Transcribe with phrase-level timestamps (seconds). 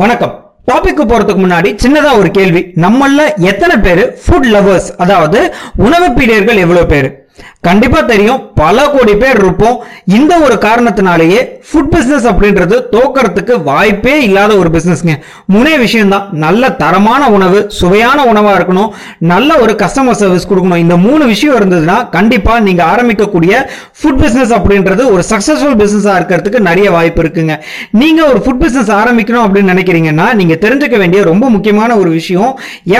[0.00, 0.34] வணக்கம்.
[0.66, 2.60] டாபிக் போறதுக்கு முன்னாடி சின்னதா ஒரு கேள்வி.
[2.84, 7.08] நம்மள எத்தனை பேர் ஃபுட் லவர்ஸ் அதாவது உணவு பிரியர்கள் எவ்வளவு பேர்?
[7.68, 8.38] கண்டிப்பா தெரியும்.
[8.60, 9.74] பல கோடி பேர் இருப்போம்.
[10.18, 15.14] இந்த ஒரு காரணத்தினாலேயே ஃபுட் பிஸ்னஸ் அப்படின்றது தோக்கறதுக்கு வாய்ப்பே இல்லாத ஒரு பிஸ்னஸ்ங்க
[15.54, 16.24] முனே விஷயம்தான்.
[16.44, 18.88] நல்ல தரமான உணவு சுவையான உணவா இருக்கணும்.
[19.32, 20.82] நல்ல ஒரு கஸ்டமர் சர்வீஸ் கொடுக்கணும்.
[20.84, 23.52] இந்த மூணு விஷயம் இருந்ததுன்னா கண்டிப்பா நீங்க ஆரம்பிக்கக்கூடிய
[24.00, 27.56] ஃபுட் பிஸ்னஸ் அப்படின்றது ஒரு சக்சஸ்ஃபுல் பிஸ்னஸாக இருக்கிறதுக்கு நிறைய வாய்ப்பு இருக்குங்க.
[28.02, 32.50] நீங்க ஒரு ஃபுட் பிஸ்னஸ் ஆரம்பிக்கணும் அப்படின்னு நினைக்கிறீங்கன்னா நீங்க தெரிஞ்சுக்க வேண்டிய ரொம்ப முக்கியமான ஒரு விஷயம்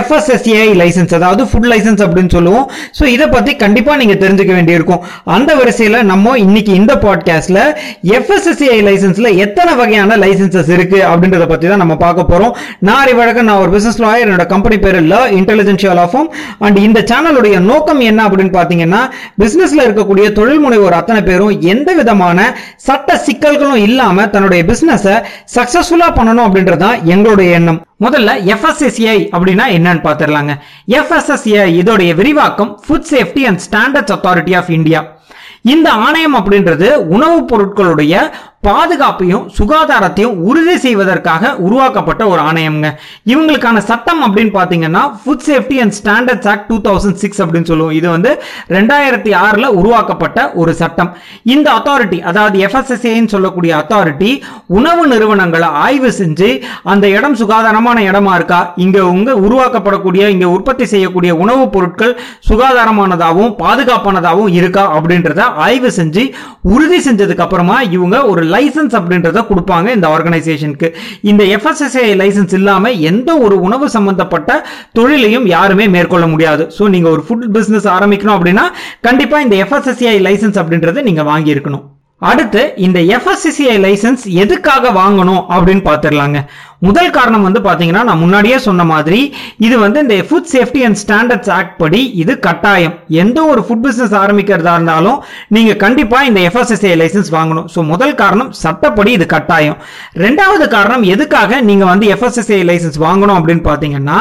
[0.00, 2.68] எஃப்எஸ்எஸ்ஏஐ லைசன்ஸ் அதாவது ஃபுட் லைசன்ஸ் அப்படின்னு சொல்லுவோம்.
[3.00, 5.02] ஸோ இதை பத்தி கண்டிப்பா நீங்க தெரிஞ்சுக்க வேண்டியிருக்கும்.
[5.24, 7.60] அந்த வரிசையில் நம்ம இன்னைக்கு இந்த பாட்காஸ்ட்ல
[8.16, 12.54] எஃப்எஸ்எஸ்சிஐ லைசன்ஸ்ல எத்தனை வகையான லைசன்சஸ் இருக்கு அப்படின்றத பத்தி தான் நம்ம பார்க்க போறோம்.
[12.78, 16.28] நான் அறிவழகன் நான் ஒரு பிசினஸ் லாயர் என்னோட கம்பெனி பேர் ல இன்டெலிஜென்ஷியல் ஆஃபம்
[16.58, 19.02] அண்ட் இந்த சேனலுடைய நோக்கம் என்ன அப்படின்னு பாத்தீங்கன்னா
[19.42, 22.38] பிசினஸ்ல இருக்கக்கூடிய தொழில் முனைவோர் அத்தனை பேரும் எந்த விதமான
[22.76, 25.06] சட்ட சிக்கல்களும் இல்லாம தன்னுடைய பிசினஸ
[25.56, 27.80] சக்சஸ்ஃபுல்லா பண்ணணும் அப்படின்றது தான் எங்களுடைய எண்ணம்.
[28.00, 30.52] முதல்ல எஃப்எஸ்எஸ்ஐ அப்படின்னா என்னன்னு பார்த்துடலாங்க
[30.90, 35.00] எஃப்எஸ்எஸ்ஐ இதோடைய விரிவாக்கம் food safety and standards authority of India
[35.62, 38.14] இந்த ஆணையம் அப்படின்றது உணவுப் பொருட்களுடைய
[38.62, 42.88] பாதுகாப்பையும் சுகாதாரத்தையும் உறுதி செய்வதற்காக உருவாக்கப்பட்ட ஒரு ஆணையம்ங்க.
[43.32, 47.94] இவங்களுக்கான சட்டம் அப்படின்னு பார்த்தீங்கன்னா food safety and standards act two thousand six அப்படின்னு சொல்லுவோம்.
[47.98, 48.30] இது வந்து
[48.68, 51.10] ரெண்டாயிரத்தி ஆறில் உருவாக்கப்பட்ட ஒரு சட்டம்.
[51.54, 54.30] இந்த அத்தாரிட்டி அதாவது எஃப்எஸ்எஸ்ஏன்னு சொல்லக்கூடிய அத்தாரிட்டி
[54.66, 56.50] உணவு நிறுவனங்களை ஆய்வு செஞ்சு
[56.82, 58.60] அந்த இடம் சுகாதாரமான இடமா இருக்கா?
[58.76, 62.14] இங்கே உங்க உருவாக்கப்படக்கூடிய இங்கே உற்பத்தி செய்யக்கூடிய உணவுப் பொருட்கள்
[62.50, 66.26] சுகாதாரமானதாகவும் பாதுகாப்பானதாகவும் இருக்கா அப்படின்றத ஆய்வு செஞ்சு
[66.74, 70.90] உறுதி செஞ்சதுக்கு அப்புறமா இவங்க ஒரு லைசன்ஸ் அப்படின்றத கொடுப்பாங்க இந்த ஆர்கனைசேஷனுக்கு
[71.32, 74.50] இந்த எஃப்எஸ்எஸ்ஐ லைசன்ஸ் இல்லாம எந்த ஒரு உணவு சம்பந்தப்பட்ட
[74.98, 76.66] தொழிலையும் யாருமே மேற்கொள்ள முடியாது.
[76.78, 78.66] ஸோ நீங்க ஒரு ஃபுட் பிஸ்னஸ் ஆரம்பிக்கணும் அப்படின்னா
[79.08, 81.86] கண்டிப்பாக இந்த எஃப்எஸ்எஸ்ஐ லைசன்ஸ் அப்படின்றத நீங்க வாங்கியிருக்கணும்.
[82.30, 86.38] அடுத்து இந்த எஃப்எஸ்சிசிஐ லைசன்ஸ் எதுக்காக வாங்கணும் அப்படின்னு பார்த்துடலாங்க.
[86.86, 89.18] முதல் காரணம் வந்து பார்த்தீங்கன்னா நான் முன்னாடியே சொன்ன மாதிரி
[89.66, 92.94] இது வந்து இந்த food safety and standards act படி இது கட்டாயம்.
[93.22, 95.18] எந்த ஒரு ஃபுட் பிஸ்னஸ் ஆரம்பிக்கிறதா இருந்தாலும்
[95.56, 97.66] நீங்கள் கண்டிப்பாக இந்த எஃப்எஸ்எஸ்ஏ லைசன்ஸ் வாங்கணும்.
[97.74, 99.78] ஸோ முதல் காரணம் சட்டப்படி இது கட்டாயம்.
[100.24, 104.18] ரெண்டாவது காரணம் எதுக்காக நீங்கள் வந்து எஃப்எஸ்எஸ்ஏ லைசன்ஸ் வாங்கணும் அப்படின்னு பார்த்தீங்கன்னா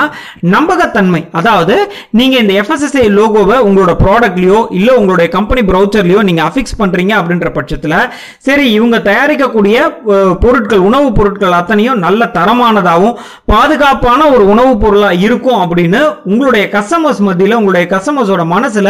[0.56, 1.22] நம்பகத்தன்மை.
[1.42, 1.78] அதாவது
[2.22, 7.98] நீங்கள் இந்த எஃப்எஸ்எஸ்ஐ லோகோவை உங்களோட ப்ராடக்ட்லையோ இல்லை உங்களுடைய கம்பெனி ப்ரௌச்சர்லையோ நீங்கள் அஃபிக்ஸ் பண்ணுறீங்க அப்படின்ற பட்சத்தில்
[8.50, 9.78] சரி இவங்க தயாரிக்கக்கூடிய
[10.46, 13.16] பொருட்கள் உணவுப் பொருட்கள் அத்தனையும் நல்ல தரமானதாகவும்
[13.46, 16.00] பாதுகாப்பான ஒரு உணவுப் பொருளா இருக்கும் அப்படின்னு
[16.32, 18.90] உங்களுடைய கஸ்டமர்ஸ் மத்தியில் உங்களுடைய கஸ்டமர்ஸோட மனசுல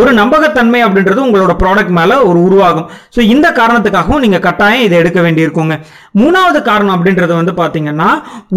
[0.00, 2.86] ஒரு நம்பகத்தன்மை அப்படின்றது உங்களோட ப்ராடக்ட் மேல ஒரு உருவாகும்.
[3.16, 5.76] ஸோ இந்த காரணத்துக்காகவும் நீங்க கட்டாயம் இதை எடுக்க வேண்டியிருக்குங்க.
[6.20, 8.08] மூணாவது காரணம் அப்படின்றது வந்து பார்த்தீங்கன்னா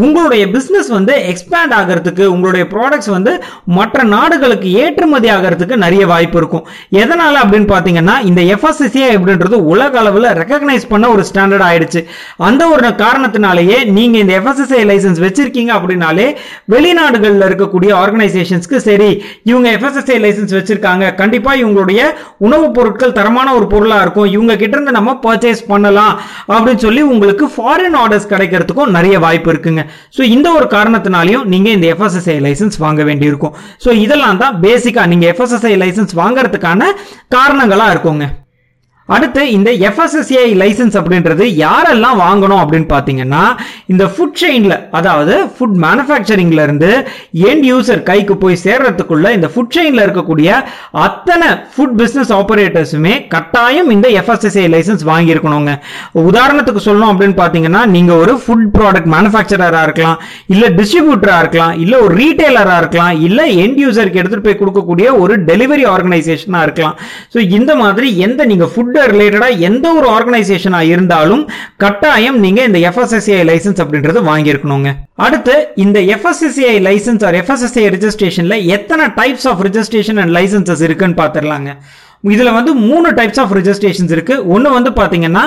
[0.05, 3.33] உங்களுடைய பிசினஸ் வந்து எக்ஸ்பேண்ட் ஆகிறதுக்கு உங்களுடைய ப்ராடக்ட்ஸ் வந்து
[3.79, 6.65] மற்ற நாடுகளுக்கு ஏற்றுமதி ஆகிறதுக்கு நிறைய வாய்ப்பு இருக்கும்.
[7.01, 12.01] எதனால அப்படின்னு பாத்தீங்கன்னா இந்த எஃப்எஸ்எஸ்ஏ அப்படின்றது உலக அளவில் ரெக்கக்னைஸ் பண்ண ஒரு ஸ்டாண்டர்ட் ஆயிடுச்சு.
[12.49, 16.27] அந்த ஒரு காரணத்தினாலேயே நீங்க இந்த எஃப்எஸ்எஸ்ஐ லைசன்ஸ் வச்சிருக்கீங்க அப்படின்னாலே
[16.73, 19.09] வெளிநாடுகளில் இருக்கக்கூடிய ஆர்கனைசேஷன்ஸ்க்கு சரி
[19.49, 21.03] இவங்க எஃப்எஸ்எஸ்ஐ லைசன்ஸ் வச்சிருக்காங்க.
[21.21, 22.01] கண்டிப்பாக இவங்களுடைய
[22.47, 24.29] உணவுப் பொருட்கள் தரமான ஒரு பொருளாக இருக்கும்.
[24.35, 26.13] இவங்க கிட்ட இருந்து நம்ம பர்ச்சேஸ் பண்ணலாம்
[26.53, 29.83] அப்படின்னு சொல்லி உங்களுக்கு ஃபாரின் ஆர்டர்ஸ் கிடைக்கிறதுக்கும் நிறைய வாய்ப்பு இருக்குங்க.
[30.17, 33.55] ஸோ இந்த ஒரு காரணத்தினாலையும் நீங்கள் இந்த எஃப்எஸ்எஸ்ஐ லைசன்ஸ் வாங்க வேண்டியிருக்கும்.
[33.85, 36.93] ஸோ இதெல்லாம் தான் பேசிக்காக நீங்கள் எஃப்எஸ்எஸ்ஐ லைசன்ஸ் வாங்குறதுக்கான
[37.37, 38.27] காரணங்களாக இருக்குங்க.
[39.09, 43.41] அடுத்து இந்த எஃப்எஸ்எஸ்ஏ லைசன்ஸ் அப்படின்றது யாரெல்லாம் வாங்கணும் அப்படின்னு பார்த்தீங்கன்னா
[43.91, 46.91] இந்த ஃபுட் செயின்ல அதாவது ஃபுட் மேனுஃபேக்சரிங்ல இருந்து
[47.49, 50.49] எண்ட் யூசர் கைக்கு போய் சேர்றதுக்குள்ள இந்த ஃபுட் செயின்ல இருக்கக்கூடிய
[51.07, 55.73] அத்தனை ஃபுட் பிஸ்னஸ் ஆப்ரேட்டர்ஸுமே கட்டாயம் இந்த எஃப்எஸ்எஸ்ஏ லைசன்ஸ் வாங்கியிருக்கணுங்க.
[56.31, 60.17] உதாரணத்துக்கு சொல்லணும் அப்படின்னு பார்த்தீங்கன்னா நீங்க ஒரு ஃபுட் ப்ராடக்ட் மேனுஃபேக்சரரா இருக்கலாம்
[60.55, 65.85] இல்லை டிஸ்ட்ரிபியூட்டராக இருக்கலாம் இல்லை ஒரு ரீட்டைலராக இருக்கலாம் இல்லை எண்ட் யூசருக்கு எடுத்துகிட்டு போய் கொடுக்கக்கூடிய ஒரு டெலிவரி
[65.93, 66.97] ஆர்கனைசேஷனாக இருக்கலாம்.
[67.35, 73.37] ஸோ இந்த மாதிரி எந்த நீங்கள் ஃபுட் ரிலேட்டடா எந்த ஒரு ஆர்கனைசேஷனாக இருந்தாலும் கட்டாயம் நீங்க இந்த எஃப்எஸ்எஸ்ஐ
[73.51, 74.91] லைசன்ஸ் அப்படின்றது வாங்கியிருக்கணுங்க.
[75.15, 81.71] அடுத்து இந்த எஃப்எஸ்எஸ்ஐ லைசன்ஸ் ஆர் எஃப்எஸ்எஸ்ஐ ரிஜிஸ்ட்ரேஷனில் எத்தனை types of registration and licenses இருக்குன்னு பார்த்துடலாங்க.
[82.33, 84.35] இதில் வந்து மூணு டைப்ஸ் ஆஃப் ரிஜிஸ்ட்ரேஷன்ஸ் இருக்கு.
[84.55, 85.43] ஒன்று வந்து பார்த்தீங்கன்னா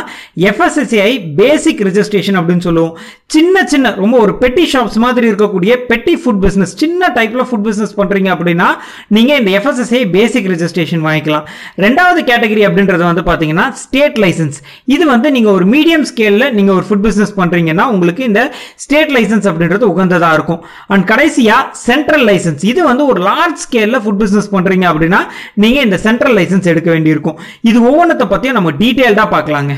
[0.50, 2.94] எஃப்எஸ்எஸ்ஐ பேசிக் ரிஜிஸ்ட்ரேஷன் அப்படின்னு சொல்லுவோம்.
[3.34, 7.95] சின்ன சின்ன ரொம்ப ஒரு பெட்டி ஷாப்ஸ் மாதிரி இருக்கக்கூடிய பெட்டி ஃபுட் பிஸ்னஸ் சின்ன டைப்ல ஃபுட் பிஸ்னஸ்
[8.01, 8.68] பண்ணுறீங்க அப்படின்னா
[9.16, 11.47] நீங்கள் இந்த எஃப்எஸ்எஸ்ஐ பேசிக் ரெஜிஸ்ட்ரேஷன் வாங்கிக்கலாம்.
[11.84, 14.59] ரெண்டாவது கேட்டகரி அப்படின்றது வந்து பார்த்தீங்கன்னா ஸ்டேட் லைசன்ஸ்
[14.97, 18.42] இது வந்து நீங்கள் ஒரு மீடியம் ஸ்கேலில் நீங்கள் ஒரு ஃபுட் பிஸ்னஸ் பண்ணுறீங்கன்னா உங்களுக்கு இந்த
[18.84, 20.60] ஸ்டேட் லைசன்ஸ் அப்படின்றது உகந்ததாக இருக்கும்.
[20.92, 25.22] அண்ட் கடைசியாக சென்ட்ரல் லைசன்ஸ் இது வந்து ஒரு லார்ஜ் ஸ்கேலில் ஃபுட் பிஸ்னஸ் பண்ணுறீங்க அப்படின்னா
[25.65, 27.39] நீங்கள் இந்த சென்ட்ரல் லைசன்ஸ் எடுக்க வேண்டியிருக்கும்.
[27.60, 29.74] இது ஒவ்வொன்றத்தை பற்றியும் நம்ம டீட்டெயில்டாக பார்க்கலாங்க.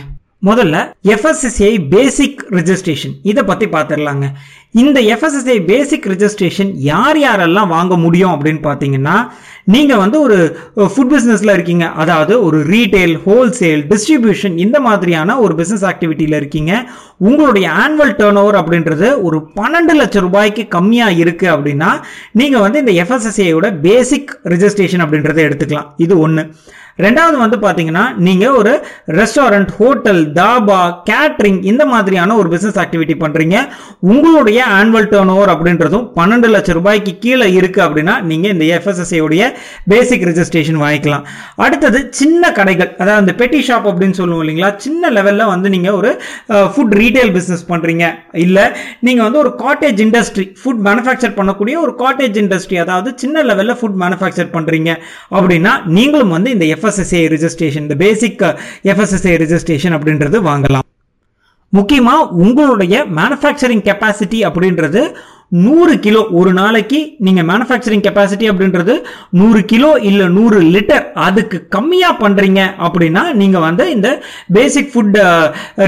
[0.46, 0.76] முதல்ல
[1.12, 4.26] எஃப்எஸ்எஸ்ஐ பேசிக் ரெஜிஸ்ட்ரேஷன் இதை பத்தி பார்த்துடலாங்க
[4.82, 9.17] இந்த எஃப்எஸ்எஸ்ஐ பேசிக் ரெஜிஸ்ட்ரேஷன் யார் யாரெல்லாம் வாங்க முடியும் அப்படின்னு பார்த்தீங்கன்னா
[9.75, 10.38] நீங்க வந்து ஒரு
[10.93, 11.87] ஃபுட் பிசினஸ்ல இருக்கீங்க.
[12.02, 16.73] அதாவது ஒரு ரீட்டைல் ஹோல்சேல் டிஸ்ட்ரிபியூஷன் இந்த மாதிரியான ஒரு பிசினஸ் ஆக்டிவிட்டியில இருக்கீங்க.
[17.29, 21.93] உங்களுடைய ஆனுவல் டேர்ன் ஓவர் அப்படின்றது ஒரு பன்னெண்டு லட்சம் ரூபாய்க்கு கம்மியா இருக்கு அப்படின்னா
[22.32, 25.90] நீங்க வந்து இந்த எஃப்எஸ்எஸ்ஐயோட பேசிக் ரிஜிஸ்ட்ரேஷன் அப்படின்றத எடுத்துக்கலாம்.
[25.96, 26.44] இது ஒன்று
[26.99, 28.73] ரெண்டாவது வந்து பார்த்தீங்கன்னா நீங்கள் ஒரு
[29.21, 30.81] ரெஸ்டாரண்ட் ஹோட்டல் தாபா
[31.11, 33.56] கேட்ரிங் இந்த மாதிரியான ஒரு பிஸ்னஸ் ஆக்டிவிட்டி பண்ணுறீங்க
[34.12, 39.43] உங்களுடைய ஆனுவல் டேர்ன் ஓவர் அப்படின்றதும் பன்னெண்டு லட்சம் ரூபாய்க்கு கீழே இருக்குது அப்படின்னா நீங்கள் இந்த எஃப்எஸ்எஸ்ஐயுடைய
[39.93, 41.25] பேசிக் ரெஜிஸ்ட்ரேஷன் வாங்கிக்கலாம்.
[41.65, 46.11] அடுத்தது சின்ன கடைகள் அதாவது இந்த பெட்டி ஷாப் அப்படின்னு சொல்லுவோம் இல்லைங்களா சின்ன லெவலில் வந்து நீங்கள் ஒரு
[46.75, 48.05] ஃபுட் ரீட்டைல் பிஸ்னஸ் பண்ணுறீங்க
[48.45, 48.65] இல்லை
[49.00, 53.99] நீங்கள் வந்து ஒரு காட்டேஜ் இண்டஸ்ட்ரி ஃபுட் மேனுஃபேக்சர் பண்ணக்கூடிய ஒரு காட்டேஜ் இண்டஸ்ட்ரி அதாவது சின்ன லெவலில் ஃபுட்
[54.05, 54.91] மேனுஃபேக்சர் பண்ணுறீங்க
[55.37, 58.43] அப்படின்னா நீங்களும் வந்து இந்த எஃப்எஸ் எஃப்எஸ்எஸ்ஏ ரிஜிஸ்ட்ரேஷன் இந்த பேசிக்
[58.90, 60.87] எஃப்எஸ்எஸ்ஏ ரிஜிஸ்ட்ரேஷன் அப்படின்றது வாங்கலாம்.
[61.73, 62.14] முக்கியமா
[62.44, 65.00] உங்களுடைய மேனுஃபேக்சரிங் கெப்பாசிட்டி அப்படின்றது
[65.64, 68.94] நூறு கிலோ ஒரு நாளைக்கு நீங்க மேனுஃபேக்சரிங் கெப்பாசிட்டி அப்படின்றது
[69.40, 74.11] நூறு கிலோ இல்ல நூறு லிட்டர் அதுக்கு கம்மியா பண்றீங்க அப்படின்னா நீங்க வந்து இந்த
[74.58, 75.19] பேசிக் ஃபுட்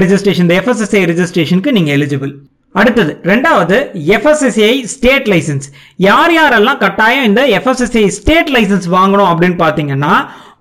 [0.03, 2.33] ரிஜிஸ்ட்ரேஷன் இந்த எஃப்எஸ்எஸ்ஐ ரிஜிஸ்ட்ரேஷனுக்கு நீங்கள் எலிஜிபிள்
[2.75, 3.77] அடுத்தது ரெண்டாவது
[4.17, 5.65] எஃப்எஸ்எஸ்ஐ ஸ்டேட் லைசன்ஸ்
[6.05, 10.13] யார் யாரெல்லாம் கட்டாயம் இந்த எஃப்எஸ்எஸ்ஐ ஸ்டேட் லைசன்ஸ் வாங்கணும் அப்படின்னு பார்த்தீங்கன்னா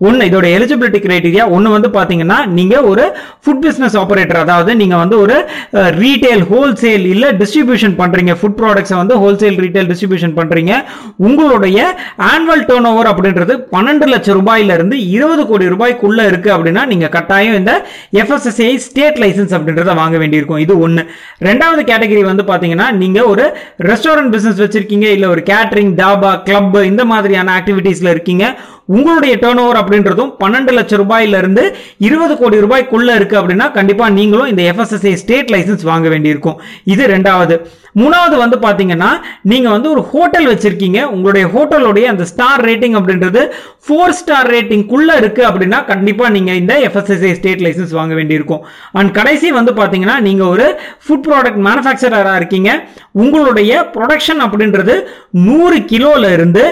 [0.08, 3.05] ஒன்று இதோட எலிஜிபிலிட்டி கிரைட்டீரியா ஒன்று வந்து பார்த்தீங்கன்னா நீங்கள் ஒரு
[3.44, 5.37] ஃபுட் பிஸ்னஸ் ஆப்ரேட்டர் அதாவது நீங்கள் வந்து ஒரு
[6.02, 10.73] ரீட்டைல் ஹோல்சேல் இல்லை டிஸ்ட்ரிபியூஷன் பண்ணுறீங்க ஃபுட் ப்ராடக்ட்ஸை வந்து ஹோல்சேல் ரீட்டைல் டிஸ்ட்ரிபியூஷன் பண்ணுறீங்க
[11.29, 11.79] உங்களுடைய
[12.31, 17.75] ஆனுவல் டேர்ன் ஓவர் அப்படின்றது பன்னெண்டு லட்சம் ரூபாயிலிருந்து இருபது கோடி ரூபாய்க்குள்ளே இருக்குது அப்படின்னா நீங்கள் கட்டாயம் இந்த
[18.23, 20.62] எஃப்எஸ்எஸ்ஐ ஸ்டேட் லைசன்ஸ் அப்படின்றத வாங்க வேண்டியிருக்கும்.
[20.64, 21.02] இது ஒன்று
[21.49, 23.44] ரெண்டாவது கேட்டகரி வந்து பார்த்தீங்கன்னா நீங்கள் ஒரு
[23.91, 28.44] ரெஸ்டாரண்ட் பிஸ்னஸ் வச்சுருக்கீங்க இல்லை ஒரு கேட்டரிங் தாபா கிளப் இந்த மாதிரியான ஆக்டிவிட்டீஸில் இருக்கீங்க.
[28.96, 31.64] உங்களுடைய டேர்ன் ஓவர் அப்படின்றதும் பன்னெண்டு லட்சம் ரூபாயில இருந்து
[32.08, 36.58] இருபது கோடி ரூபாய்க்குள்ள இருக்கு அப்படின்னா கண்டிப்பா நீங்களும் இந்த எஃப்எஸ்எஸ்ஐ ஸ்டேட் லைசன்ஸ் வாங்க வேண்டியிருக்கும்.
[36.94, 37.56] இது ரெண்டாவது.
[38.00, 39.10] மூணாவது வந்து பாத்தீங்கன்னா
[39.52, 40.98] நீங்க வந்து ஒரு ஹோட்டல் வச்சிருக்கீங்க.
[41.14, 43.42] உங்களுடைய ஹோட்டலுடைய அந்த ஸ்டார் ரேட்டிங் அப்படின்றது
[43.87, 48.62] ஃபோர் ஸ்டார் ரேட்டிங்குள்ளே இருக்குது இருக்கு அப்படின்னா கண்டிப்பா நீங்க இந்த எஃப்எஸ்எஸ்ஐ ஸ்டேட் லைசன்ஸ் வாங்க வேண்டியிருக்கும்.
[48.98, 50.66] அண்ட் கடைசி வந்து பாத்தீங்கன்னா நீங்க ஒரு
[51.04, 52.70] ஃபுட் ப்ராடக்ட் மேனுஃபேக்சரரா இருக்கீங்க.
[53.22, 54.94] உங்களுடைய ப்ரொடக்ஷன் அப்படின்றது
[55.46, 56.64] நூறு கிலோல இருந்து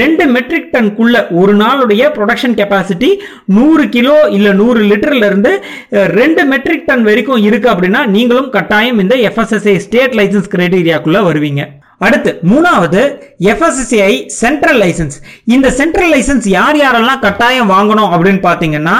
[0.00, 3.10] ரெண்டு மெட்ரிக் டன்குள்ள ஒரு நாளுடைய ப்ரொடக்ஷன் கெப்பாசிட்டி
[3.58, 5.52] நூறு கிலோ இல்லை நூறு லிட்டர்ல இருந்து
[6.20, 11.62] ரெண்டு மெட்ரிக் டன் வரைக்கும் இருக்கு அப்படின்னா நீங்களும் கட்டாயம் இந்த எஃப்எஸ்எஸ்ஐ ஸ்டேட் லைசன்ஸ் கிரைட்டீரியாக்குள்ள வருவீங்க.
[12.06, 13.02] அடுத்து மூணாவது
[13.50, 15.16] எஃப்எஸ்எஸ்ஐ சென்ட்ரல் லைசன்ஸ்
[15.54, 18.96] இந்த சென்ட்ரல் லைசன்ஸ் யார் யாரெல்லாம் கட்டாயம் வாங்கணும் அப்படின்னு பார்த்தீங்கன்னா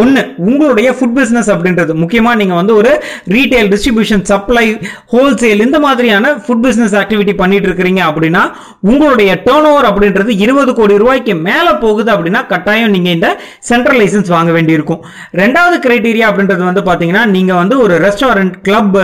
[0.00, 1.92] ஒன்று உங்களுடைய ஃபுட் பிஸ்னஸ் அப்படின்றது.
[2.02, 2.90] முக்கியமாக நீங்கள் வந்து ஒரு
[3.34, 4.64] ரீட்டைல் டிஸ்ட்ரிபியூஷன் சப்ளை
[5.12, 8.42] ஹோல்சேல் இந்த மாதிரியான ஃபுட் பிஸ்னஸ் ஆக்டிவிட்டி பண்ணிட்டு இருக்கிறீங்க அப்படின்னா
[8.90, 13.30] உங்களுடைய டேர்ன் ஓவர் அப்படின்றது இருபது கோடி ரூபாய்க்கு மேலே போகுது அப்படின்னா கட்டாயம் நீங்கள் இந்த
[13.70, 15.00] சென்ட்ரல் லைசன்ஸ் வாங்க வேண்டியிருக்கும்.
[15.42, 18.98] ரெண்டாவது கிரைட்டீரியா அப்படின்றது வந்து பார்த்தீங்கன்னா நீங்கள் வந்து ஒரு ரெஸ்டாரண்ட் கிளப்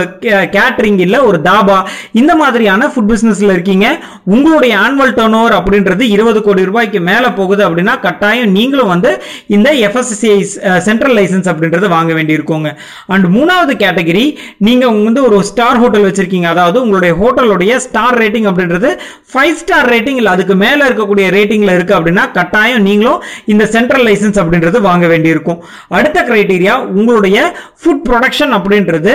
[0.55, 1.79] கேட்டரிங் இல்லை ஒரு தாபா
[2.21, 3.87] இந்த மாதிரியான ஃபுட் பிஸ்னஸில் இருக்கீங்க.
[4.35, 9.11] உங்களுடைய ஆனுவல் டேர்ன் ஓவர் அப்படின்றது இருபது கோடி ரூபாய்க்கு மேலே போகுது அப்படின்னா கட்டாயம் நீங்களும் வந்து
[9.57, 10.39] இந்த எஃப்எஸ்சிஐ
[10.87, 12.69] சென்ட்ரல் லைசன்ஸ் அப்படின்றது வாங்க வேண்டியிருக்கோங்க.
[13.13, 14.25] அண்ட் மூணாவது கேட்டகரி
[14.67, 16.47] நீங்கள் வந்து ஒரு ஸ்டார் ஹோட்டல் வச்சிருக்கீங்க.
[16.53, 18.91] அதாவது உங்களுடைய ஹோட்டலுடைய ஸ்டார் ரேட்டிங் அப்படின்றது
[19.33, 23.21] ஃபைவ் ஸ்டார் ரேட்டிங் இல்லை அதுக்கு மேலே இருக்கக்கூடிய ரேட்டிங்ல இருக்கு அப்படின்னா கட்டாயம் நீங்களும்
[23.53, 25.59] இந்த சென்ட்ரல் லைசன்ஸ் அப்படின்றது வாங்க வேண்டியிருக்கும்.
[25.97, 27.37] அடுத்த கிரைட்டீரியா உங்களுடைய
[27.81, 29.13] ஃபுட் ப்ரொடக்ஷன் அப்படின்றது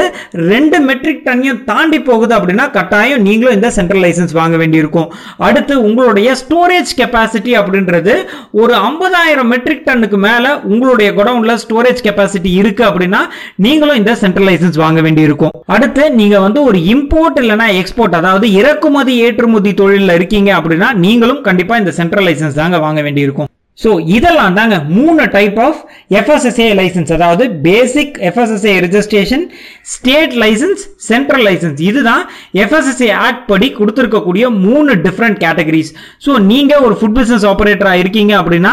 [0.53, 5.09] ரெண்டு மெட்ரிக் டன்னையும் தாண்டி போகுது அப்படின்னா கட்டாயம் நீங்களும் இந்த சென்ட்ரல் லைசன்ஸ் வாங்க வேண்டியிருக்கும்.
[5.47, 8.15] அடுத்து உங்களுடைய ஸ்டோரேஜ் கெப்பாசிட்டி அப்படின்றது
[8.63, 13.21] ஒரு ஐம்பதாயிரம் மெட்ரிக் டன்னுக்கு மேலே உங்களுடைய குடவுனில் ஸ்டோரேஜ் கெப்பாசிட்டி இருக்கு அப்படின்னா
[13.67, 15.55] நீங்களும் இந்த சென்ட்ரல் லைசன்ஸ் வாங்க வேண்டியிருக்கும்.
[15.77, 21.77] அடுத்து நீங்க வந்து ஒரு இம்போர்ட் இல்லைனா எக்ஸ்போர்ட் அதாவது இறக்குமதி ஏற்றுமதி தொழிலில் இருக்கீங்க அப்படின்னா நீங்களும் கண்டிப்பா
[21.85, 23.51] இந்த சென்ட்ரல் லைசன்ஸ் தாங்க வாங்க வேண்டியிருக்கும்.
[23.79, 25.79] ஸோ இதெல்லாம் தாங்க மூணு டைப் ஆஃப்
[26.19, 29.45] எஃப்எஸ்எஸ்ஏ லைசன்ஸ் அதாவது basic FSSAI registration
[29.95, 31.79] state license central license.
[31.91, 32.23] இதுதான்
[32.63, 35.91] எஃப்எஸ்எஸ்ஏ ஆக்ட் படி கொடுத்துருக்கக்கூடிய மூணு டிஃப்ரெண்ட் கேட்டகரிஸ்
[36.25, 38.73] ஸோ நீங்கள் ஒரு ஃபுட் பிஸ்னஸ் ஆப்ரேட்டராக இருக்கீங்க அப்படின்னா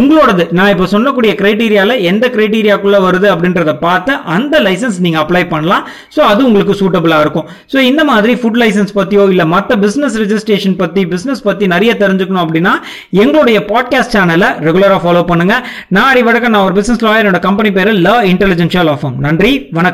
[0.00, 5.84] உங்களோடது நான் இப்போ சொல்லக்கூடிய க்ரைட்டீரியாவில் எந்த க்ரைட்டீரியாக்குள்ளே வருது அப்படின்றத பார்த்து அந்த லைசன்ஸ் நீங்கள் அப்ளை பண்ணலாம்.
[6.16, 7.46] ஸோ அது உங்களுக்கு சூட்டபிளாக இருக்கும்.
[7.72, 12.44] ஸோ இந்த மாதிரி ஃபுட் லைசன்ஸ் பற்றியோ இல்லை மற்ற பிஸ்னஸ் ரெஜிஸ்ட்ரேஷன் பற்றி பிஸ்னஸ் பற்றி நிறைய தெரிஞ்சுக்கணும்
[12.44, 12.74] அப்படின்னா
[13.24, 15.64] எங்களுடைய பாட்காஸ்ட் சேனலை ரெகுலராக ஃபாலோ பண்ணுங்கள்
[15.96, 19.86] நான் அறிவடக்க நான் ஒரு பிஸ்னஸ் லாயர் என்னோட கம்பெனி பேர் ல இன்டெலிஜென்ஷியல் ஆஃபம் நன்றி வணக்கம்.